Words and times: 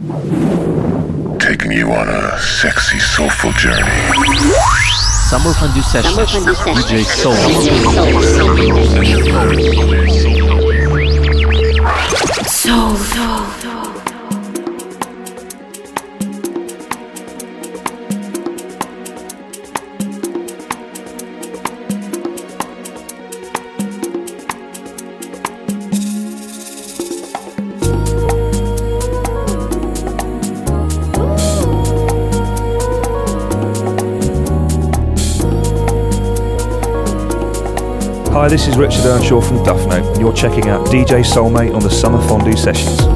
Taking 0.00 1.72
you 1.72 1.92
on 1.92 2.08
a 2.08 2.38
sexy, 2.40 2.98
soulful 2.98 3.52
journey. 3.52 3.84
Summer 5.28 5.52
Fondue 5.52 5.82
Sessions, 5.82 6.16
DJ 6.16 7.04
Soul. 7.04 7.34
Soul. 12.46 12.96
Soul. 12.96 13.59
Hi, 38.50 38.56
this 38.56 38.66
is 38.66 38.76
Richard 38.76 39.06
Earnshaw 39.06 39.40
from 39.40 39.62
Duff 39.62 39.86
Note, 39.86 40.04
and 40.06 40.20
you're 40.20 40.32
checking 40.32 40.68
out 40.70 40.84
DJ 40.88 41.22
Soulmate 41.22 41.72
on 41.72 41.82
the 41.82 41.88
Summer 41.88 42.20
Fondue 42.26 42.56
Sessions. 42.56 43.09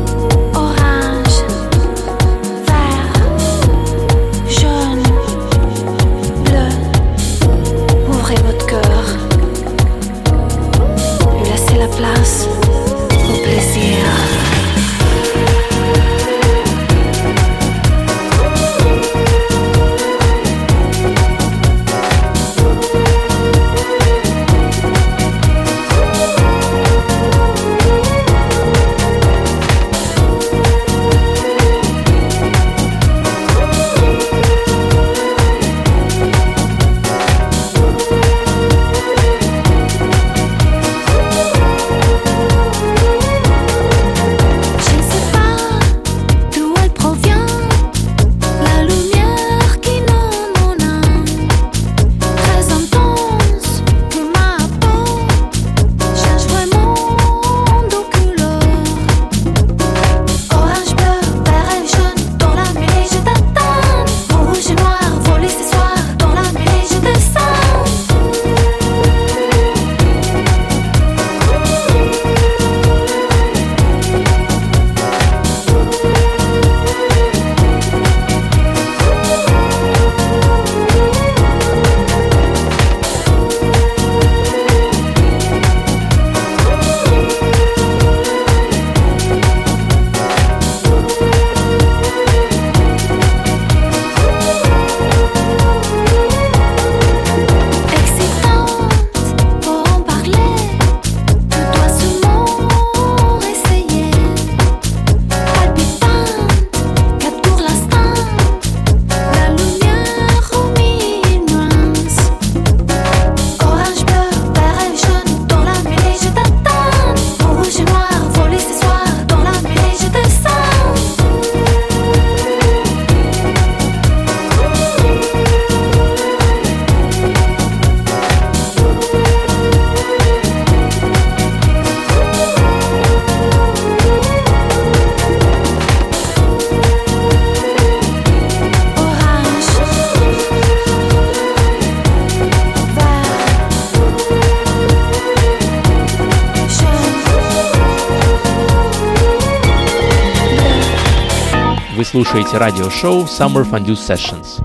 радиошоу 152.54 153.24
Summer 153.24 153.64
Fondue 153.64 153.96
Sessions. 153.96 154.63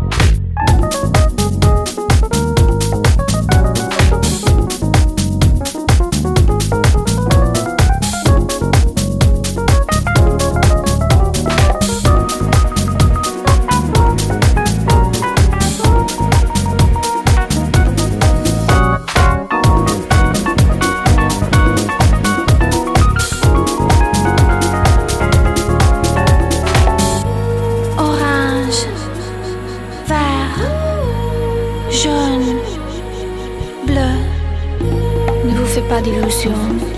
就。 36.39 36.88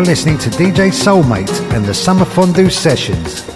You're 0.00 0.06
listening 0.06 0.38
to 0.38 0.48
DJ 0.48 0.90
Soulmate 0.90 1.74
and 1.74 1.84
the 1.84 1.92
Summer 1.92 2.24
Fondue 2.24 2.70
Sessions. 2.70 3.49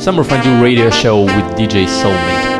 Summer 0.00 0.24
Fondue 0.24 0.62
Radio 0.62 0.88
Show 0.88 1.24
with 1.24 1.44
DJ 1.58 1.86
Soulmate. 1.86 2.59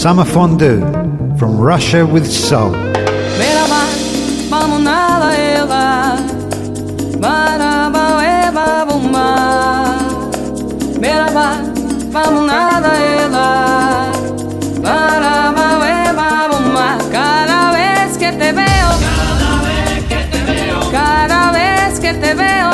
Summer 0.00 0.24
Fondue 0.24 0.80
from 1.36 1.60
Russia 1.60 2.06
with 2.06 2.24
Soul. 2.26 2.72
Buma. 8.88 9.26
Merhaba, 10.98 11.48
mamunala 12.10 12.92
ela, 12.96 14.10
maraba 14.80 15.66
eba 16.08 16.48
buma. 16.48 16.98
Cada 17.12 17.72
vez 17.72 18.16
que 18.16 18.32
te 18.32 18.52
veo, 18.52 18.90
cada 20.90 21.52
vez 21.52 22.00
que 22.00 22.14
te 22.14 22.32
veo, 22.34 22.70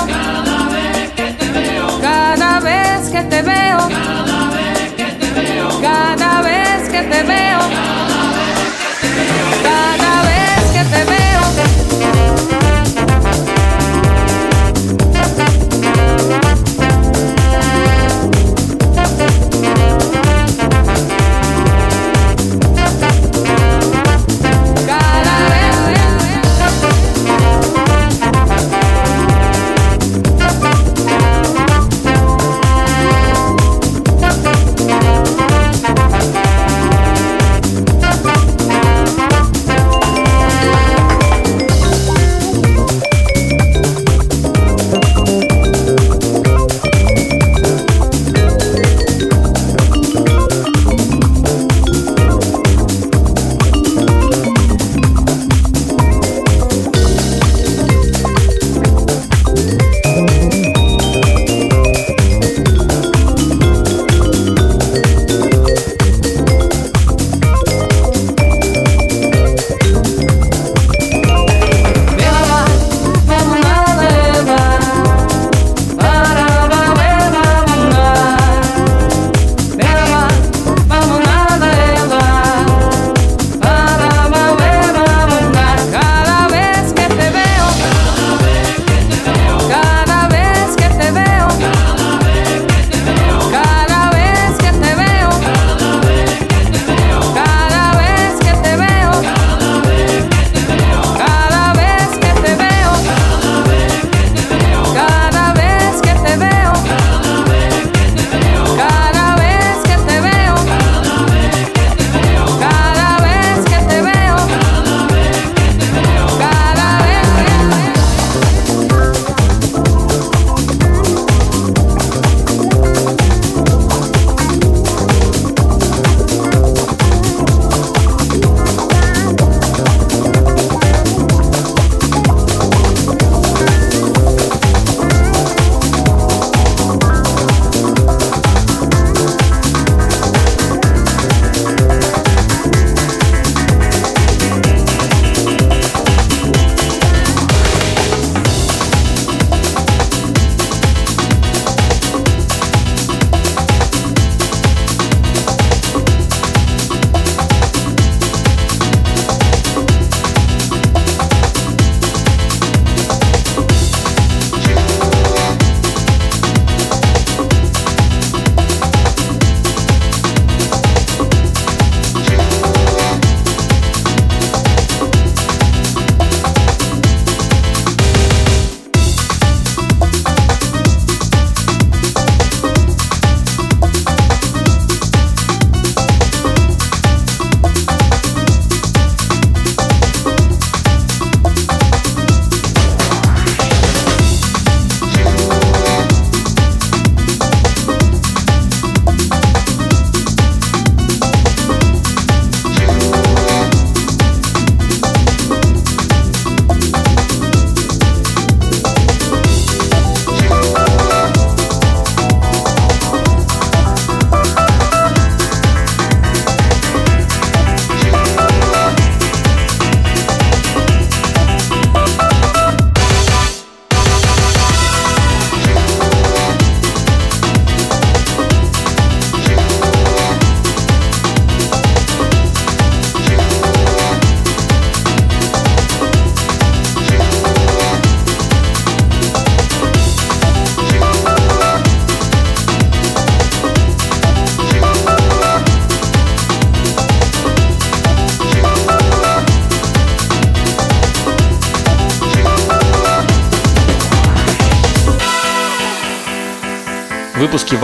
cada 2.01 2.61
vez 2.61 3.11
que 3.11 3.25
te 3.25 3.43
veo, 3.43 3.79
cada 3.81 3.81
vez 3.81 4.26
que 6.97 7.03
te 7.03 7.23
veo, 7.25 7.96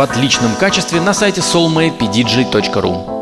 в 0.02 0.04
отличном 0.04 0.56
качестве 0.56 1.00
на 1.00 1.14
сайте 1.14 1.40
soulmatepdj.ru. 1.40 3.12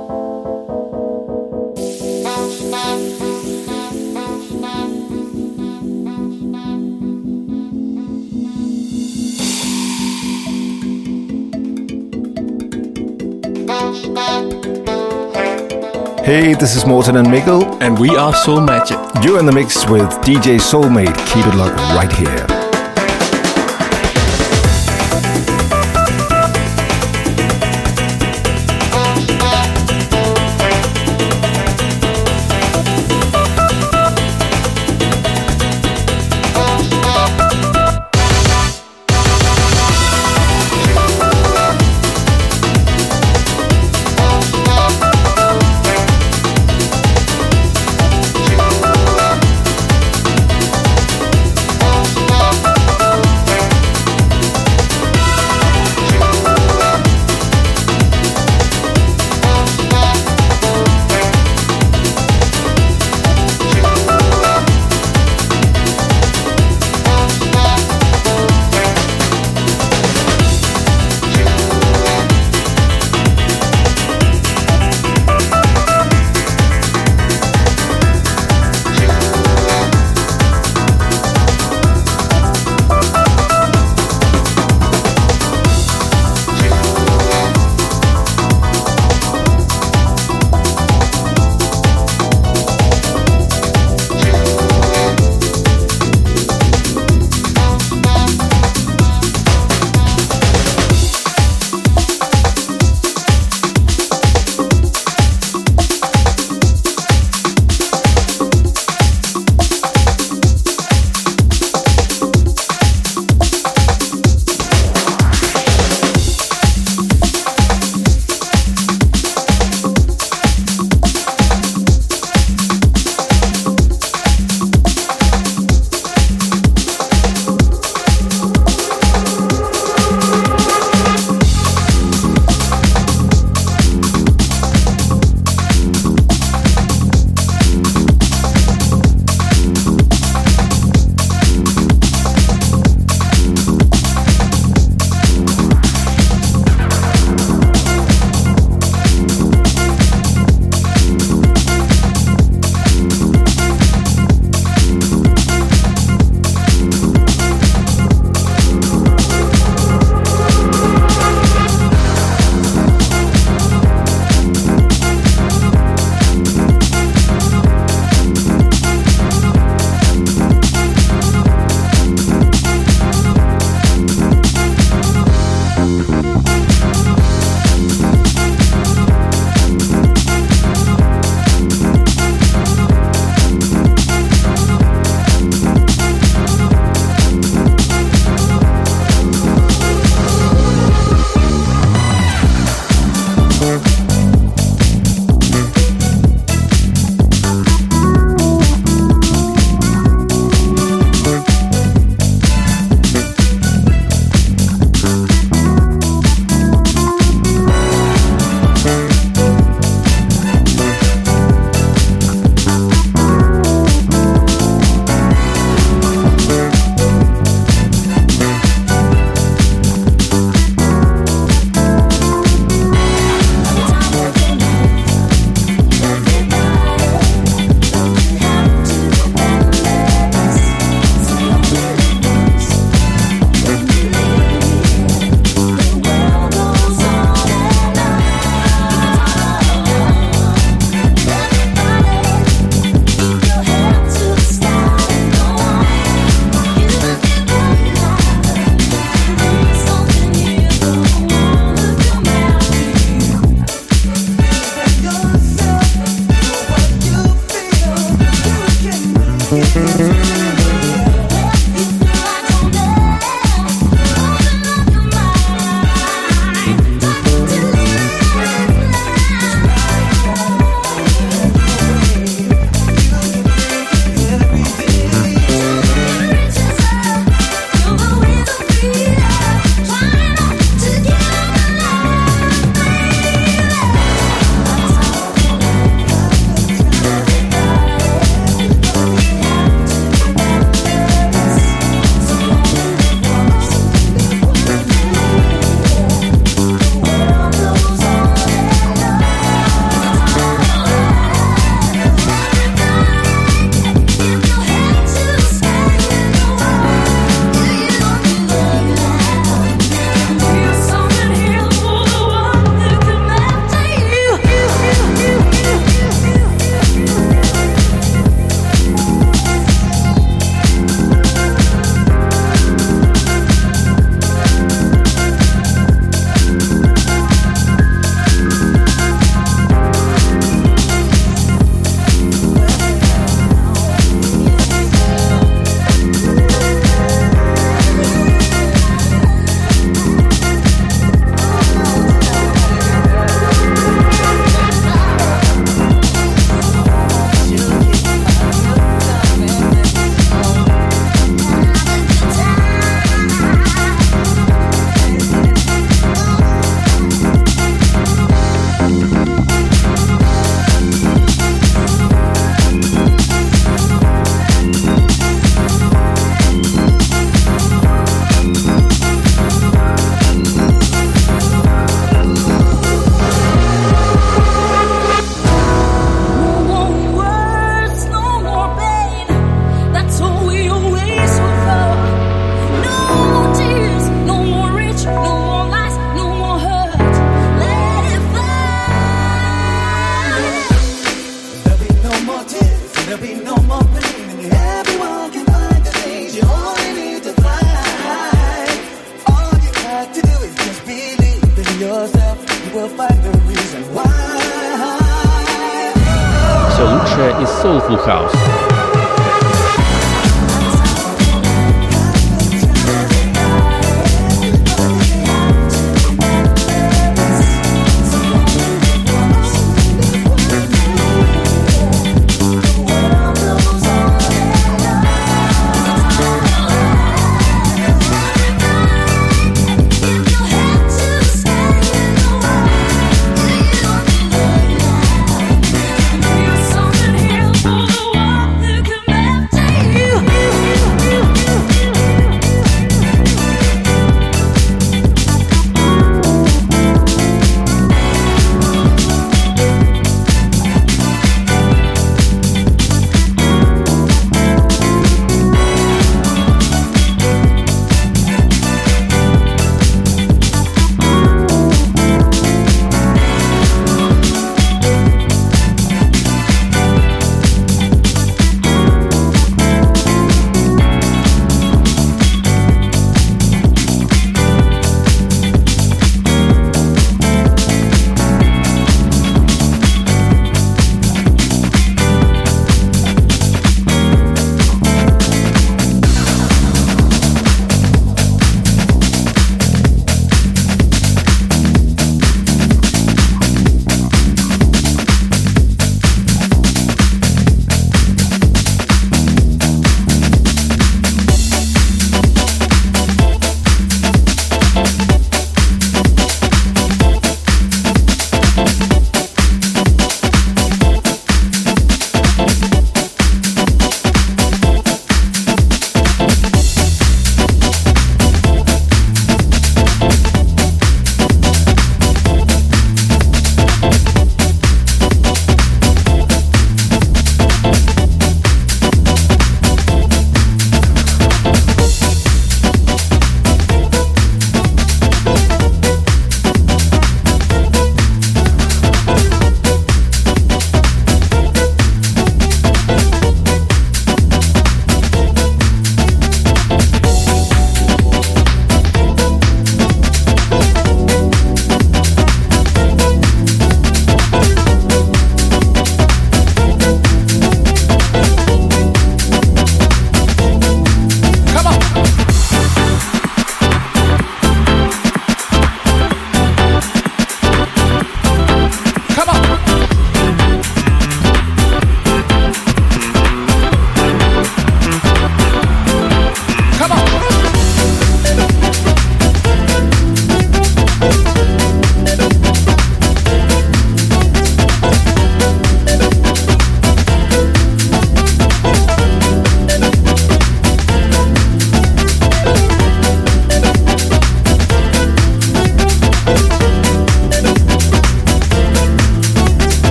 Hey, 16.25 16.55
this 16.55 16.75
is 16.75 16.87
Morten 16.87 17.17
and 17.17 17.29
Mikkel. 17.29 17.63
And 17.83 17.99
we 17.99 18.17
are 18.17 18.33
Soul 18.33 18.63
Magic. 18.63 18.97
You're 19.23 19.39
in 19.39 19.45
the 19.45 19.53
mix 19.53 19.87
with 19.87 20.09
DJ 20.23 20.59
Soulmate. 20.59 21.15
Keep 21.27 21.47
it 21.47 21.55
locked 21.57 21.77
right 21.95 22.11
here. 22.11 22.60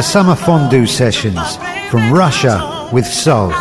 The 0.00 0.04
Summer 0.04 0.34
Fondue 0.34 0.86
Sessions 0.86 1.58
from 1.90 2.10
Russia 2.10 2.88
with 2.90 3.04
Soul. 3.06 3.52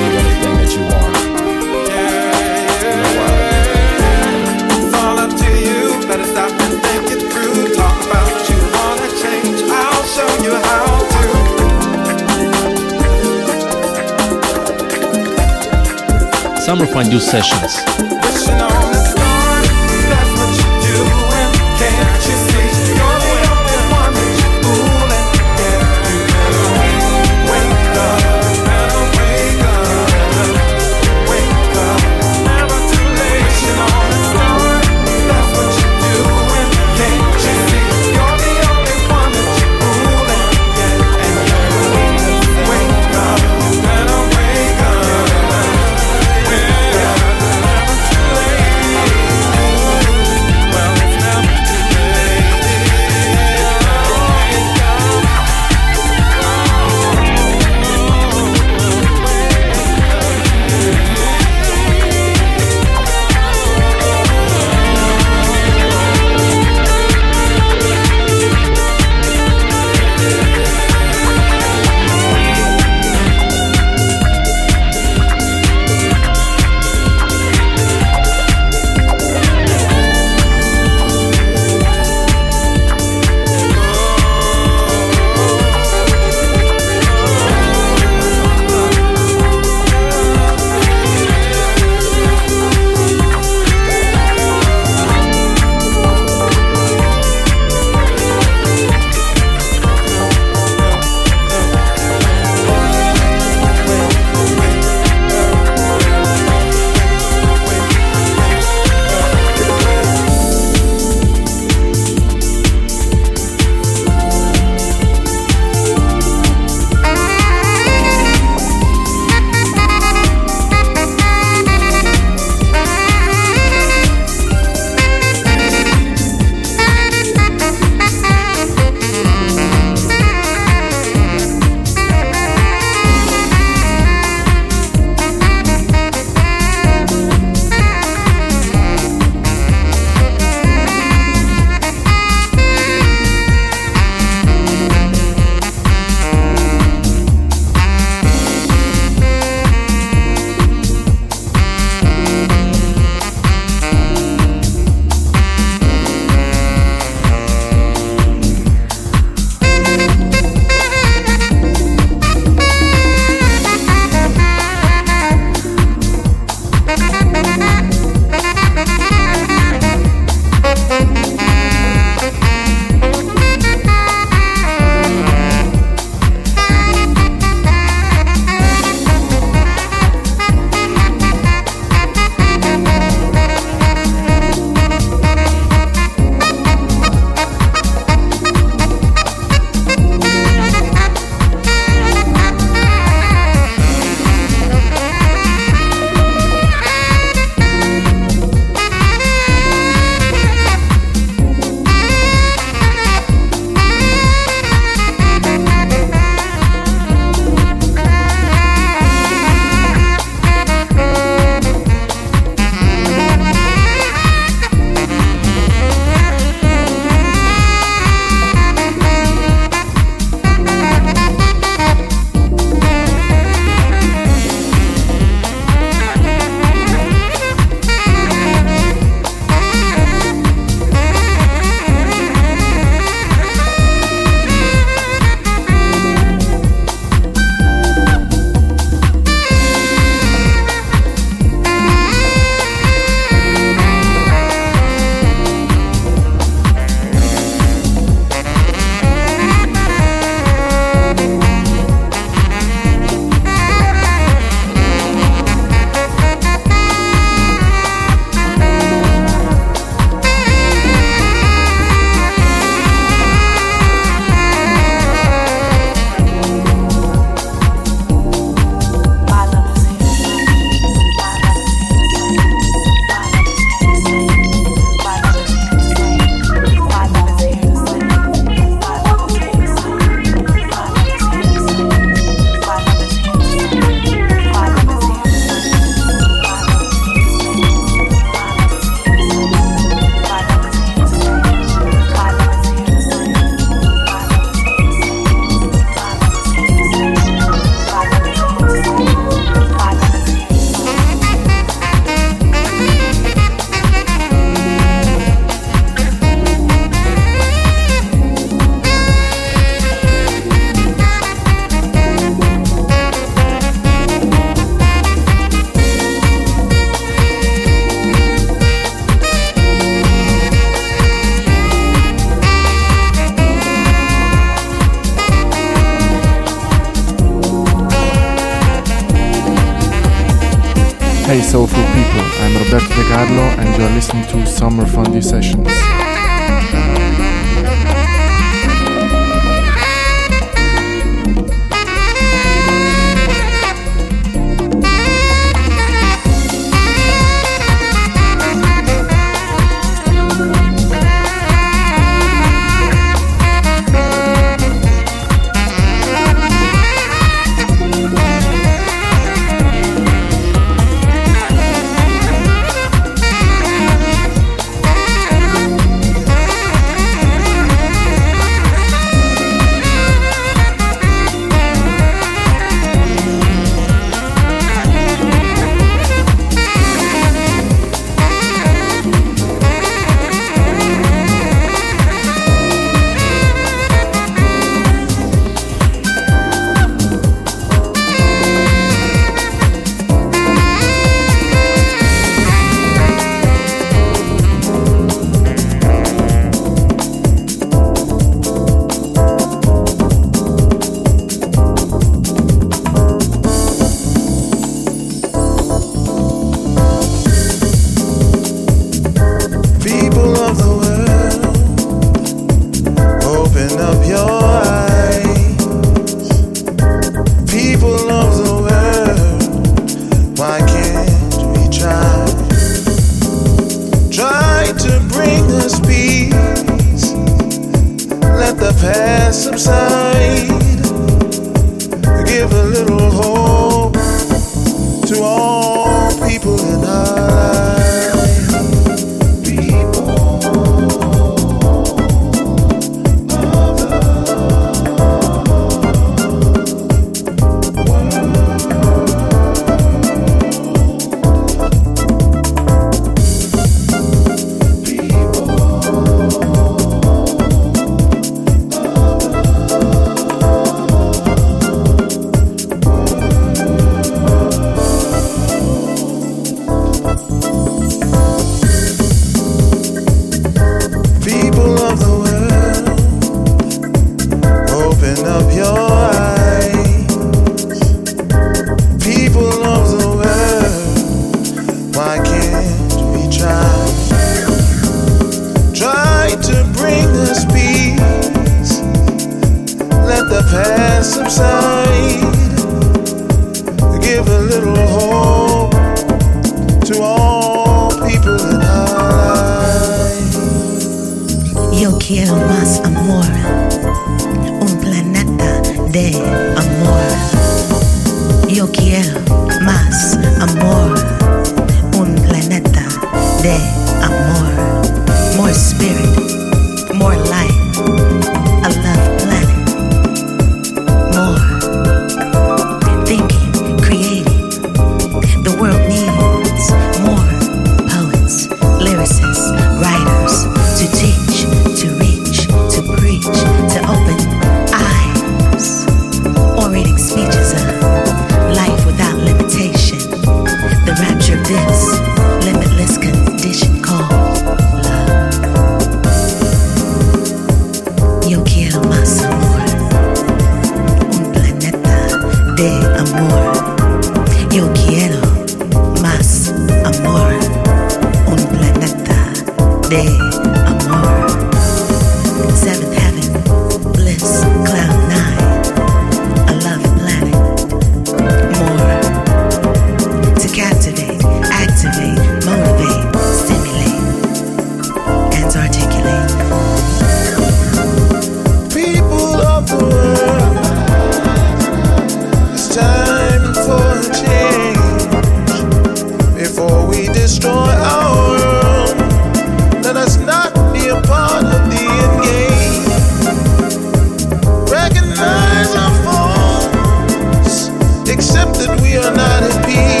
We 598.79 598.97
are 598.97 599.13
not 599.15 599.43
at 599.43 599.65
peace. 599.65 600.00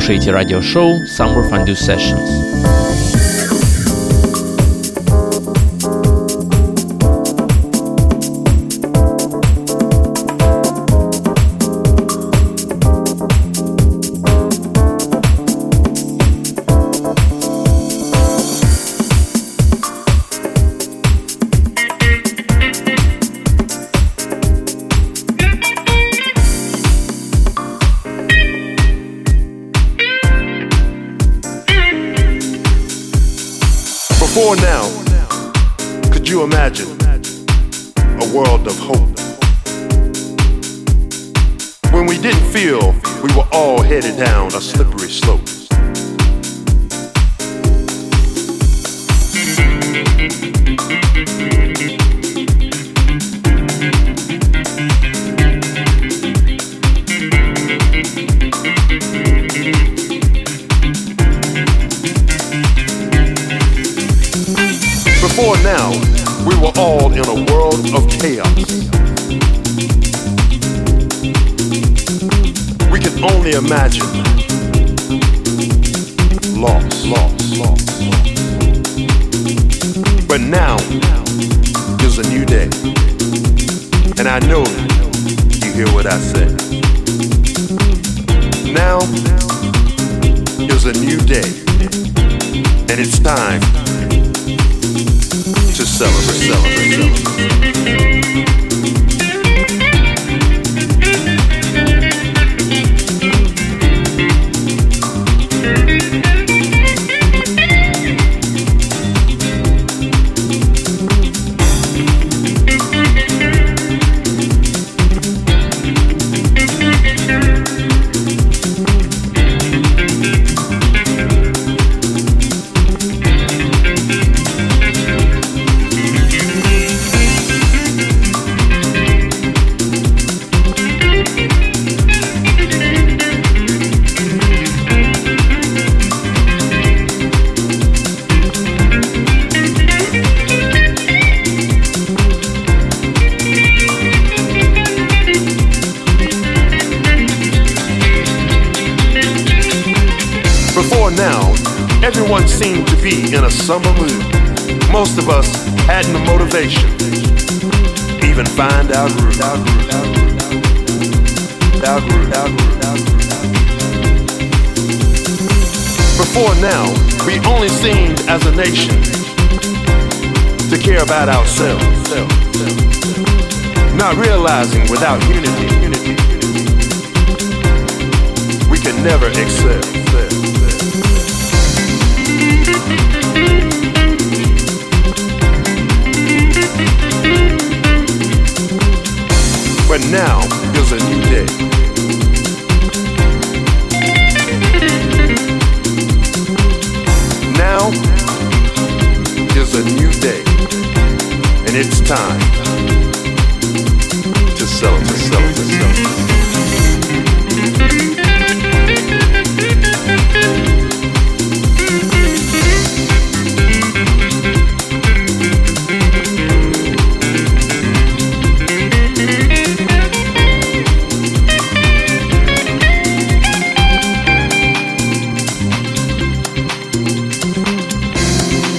слушаете 0.00 0.30
радиошоу 0.30 1.02
Summer 1.02 1.48
Fondue 1.50 1.74
Sessions. 1.74 2.79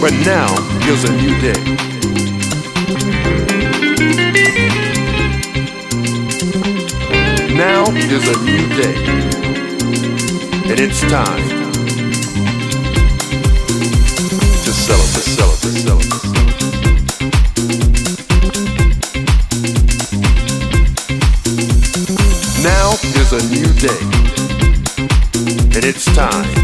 But 0.03 0.15
now 0.27 0.53
is 0.91 1.05
a 1.05 1.13
new 1.13 1.41
day. 1.41 1.63
Now 7.55 7.85
is 7.95 8.27
a 8.27 8.37
new 8.43 8.69
day, 8.75 8.97
and 10.69 10.81
it's 10.81 11.01
time 11.03 11.49
to 14.65 14.73
celebrate, 14.73 15.29
celebrate, 15.39 15.79
celebrate. 15.85 16.23
Now 22.65 22.99
is 23.21 23.33
a 23.33 23.43
new 23.55 23.71
day, 23.79 24.03
and 25.77 25.85
it's 25.85 26.05
time. 26.07 26.62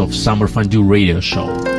of 0.00 0.14
Summer 0.14 0.46
Fondue 0.46 0.82
Radio 0.82 1.20
Show. 1.20 1.77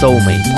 Soulmate. 0.00 0.55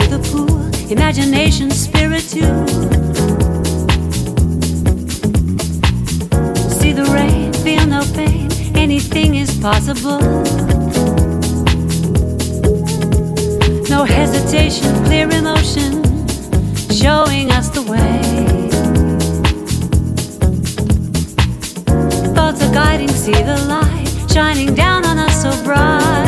Into 0.00 0.16
the 0.16 0.28
pool, 0.30 0.90
imagination, 0.90 1.70
spirit 1.70 2.22
too. 2.22 2.66
See 6.78 6.92
the 6.92 7.04
rain, 7.12 7.52
feel 7.64 7.86
no 7.86 8.02
pain, 8.14 8.50
anything 8.76 9.36
is 9.36 9.58
possible. 9.58 10.20
No 13.88 14.04
hesitation, 14.04 15.04
clear 15.06 15.28
emotion, 15.30 16.02
showing 16.90 17.50
us 17.50 17.68
the 17.70 17.82
way. 17.82 18.22
Thoughts 22.34 22.62
are 22.62 22.72
guiding, 22.72 23.08
see 23.08 23.32
the 23.32 23.64
light 23.68 24.30
shining 24.30 24.74
down 24.74 25.04
on 25.04 25.18
us 25.18 25.42
so 25.42 25.64
bright. 25.64 26.27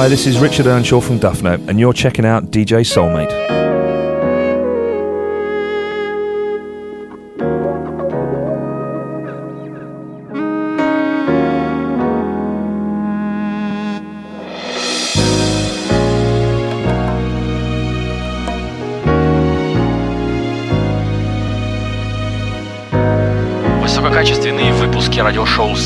Hi, 0.00 0.08
this 0.08 0.26
is 0.26 0.38
Richard 0.38 0.66
Earnshaw 0.66 1.00
from 1.00 1.18
Duff 1.18 1.44
and 1.44 1.78
you're 1.78 1.92
checking 1.92 2.24
out 2.24 2.44
DJ 2.44 2.86
Soulmate. 2.86 3.49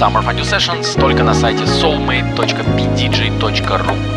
Summer 0.04 0.22
Fun 0.22 0.36
Sessions 0.42 1.00
только 1.00 1.24
на 1.24 1.32
сайте 1.32 1.64
soulmate.pdj.ru 1.64 4.13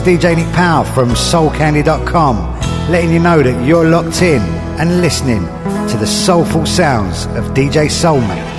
is 0.00 0.20
DJ 0.20 0.36
Nick 0.36 0.52
Power 0.54 0.84
from 0.84 1.10
soulcandy.com, 1.10 2.36
letting 2.90 3.12
you 3.12 3.18
know 3.18 3.42
that 3.42 3.66
you're 3.66 3.88
locked 3.88 4.22
in 4.22 4.42
and 4.78 5.00
listening 5.00 5.40
to 5.88 5.96
the 5.98 6.06
soulful 6.06 6.66
sounds 6.66 7.26
of 7.36 7.54
DJ 7.54 7.86
Soulmate. 7.86 8.49